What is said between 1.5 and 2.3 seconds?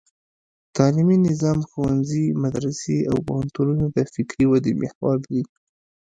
ښوونځي،